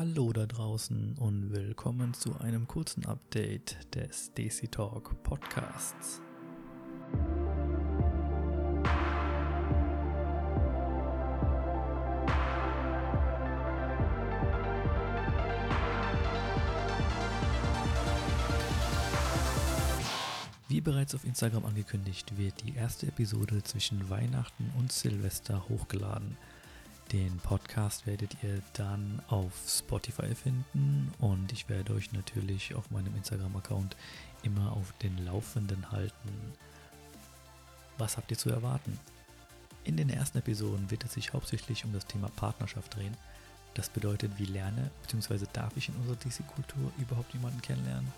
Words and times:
Hallo 0.00 0.32
da 0.32 0.46
draußen 0.46 1.16
und 1.18 1.52
willkommen 1.52 2.14
zu 2.14 2.38
einem 2.38 2.68
kurzen 2.68 3.04
Update 3.06 3.76
des 3.96 4.32
DC 4.32 4.70
Talk 4.70 5.20
Podcasts. 5.24 6.20
Wie 20.68 20.80
bereits 20.80 21.16
auf 21.16 21.24
Instagram 21.24 21.64
angekündigt, 21.64 22.38
wird 22.38 22.62
die 22.62 22.76
erste 22.76 23.08
Episode 23.08 23.64
zwischen 23.64 24.08
Weihnachten 24.08 24.72
und 24.78 24.92
Silvester 24.92 25.68
hochgeladen. 25.68 26.36
Den 27.12 27.38
Podcast 27.38 28.06
werdet 28.06 28.36
ihr 28.42 28.60
dann 28.74 29.22
auf 29.28 29.52
Spotify 29.66 30.34
finden 30.34 31.10
und 31.18 31.50
ich 31.52 31.70
werde 31.70 31.94
euch 31.94 32.12
natürlich 32.12 32.74
auf 32.74 32.90
meinem 32.90 33.16
Instagram-Account 33.16 33.96
immer 34.42 34.72
auf 34.72 34.92
den 35.02 35.24
Laufenden 35.24 35.90
halten. 35.90 36.52
Was 37.96 38.18
habt 38.18 38.30
ihr 38.30 38.36
zu 38.36 38.50
erwarten? 38.50 39.00
In 39.84 39.96
den 39.96 40.10
ersten 40.10 40.36
Episoden 40.36 40.90
wird 40.90 41.02
es 41.02 41.14
sich 41.14 41.32
hauptsächlich 41.32 41.86
um 41.86 41.94
das 41.94 42.04
Thema 42.04 42.28
Partnerschaft 42.36 42.94
drehen. 42.94 43.16
Das 43.72 43.88
bedeutet, 43.88 44.32
wie 44.36 44.44
lerne 44.44 44.90
bzw. 45.00 45.46
darf 45.54 45.74
ich 45.78 45.88
in 45.88 45.94
unserer 45.96 46.16
DC-Kultur 46.16 46.92
überhaupt 46.98 47.32
jemanden 47.32 47.62
kennenlernen? 47.62 48.12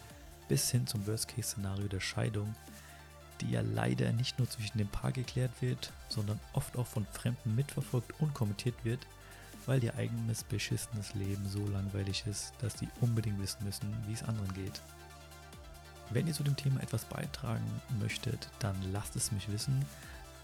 Bis 0.48 0.68
hin 0.68 0.88
zum 0.88 1.06
Worst-Case-Szenario 1.06 1.86
der 1.86 2.00
Scheidung, 2.00 2.56
die 3.40 3.50
ja 3.50 3.60
leider 3.60 4.12
nicht 4.12 4.38
nur 4.38 4.48
zwischen 4.48 4.78
dem 4.78 4.88
Paar 4.88 5.12
geklärt 5.12 5.52
wird, 5.60 5.92
sondern 6.08 6.40
oft 6.52 6.76
auch 6.76 6.86
von 6.86 7.06
Fremden 7.12 7.54
mitverfolgt 7.54 8.12
und 8.20 8.34
kommentiert 8.34 8.84
wird, 8.84 9.06
weil 9.66 9.82
ihr 9.82 9.94
eigenes 9.96 10.44
beschissenes 10.44 11.14
Leben 11.14 11.48
so 11.48 11.66
langweilig 11.68 12.24
ist, 12.26 12.52
dass 12.60 12.78
sie 12.78 12.88
unbedingt 13.00 13.40
wissen 13.40 13.64
müssen, 13.64 13.92
wie 14.06 14.12
es 14.12 14.22
anderen 14.22 14.52
geht. 14.54 14.80
Wenn 16.10 16.26
ihr 16.26 16.34
zu 16.34 16.42
dem 16.42 16.56
Thema 16.56 16.82
etwas 16.82 17.04
beitragen 17.04 17.64
möchtet, 18.00 18.48
dann 18.58 18.76
lasst 18.92 19.14
es 19.14 19.30
mich 19.30 19.50
wissen. 19.50 19.84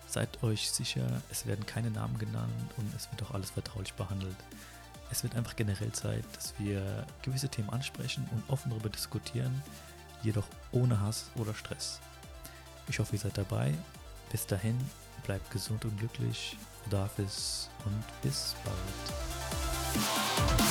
Seid 0.07 0.42
euch 0.45 0.70
sicher, 0.70 1.20
es 1.31 1.47
werden 1.47 1.67
keine 1.67 1.91
Namen 1.91 2.17
genannt 2.19 2.53
und 2.77 2.95
es 2.95 3.11
wird 3.11 3.23
auch 3.25 3.33
alles 3.33 3.51
vertraulich 3.51 3.92
behandelt. 3.95 4.37
Es 5.11 5.25
wird 5.25 5.35
einfach 5.35 5.57
generell 5.57 5.91
Zeit, 5.92 6.25
dass 6.35 6.55
wir 6.59 7.05
gewisse 7.23 7.48
Themen 7.48 7.70
ansprechen 7.70 8.29
und 8.31 8.42
offen 8.48 8.70
darüber 8.70 8.89
diskutieren, 8.89 9.63
jedoch 10.23 10.47
ohne 10.70 11.01
Hass 11.01 11.31
oder 11.35 11.55
Stress. 11.55 12.01
Ich 12.89 12.98
hoffe, 12.98 13.15
ihr 13.15 13.20
seid 13.20 13.37
dabei. 13.37 13.75
Bis 14.31 14.47
dahin, 14.47 14.79
bleibt 15.25 15.51
gesund 15.51 15.84
und 15.84 15.98
glücklich. 15.98 16.56
Darf 16.91 17.19
es 17.19 17.69
und 17.84 18.05
bis 18.23 18.55
bald. 18.65 20.66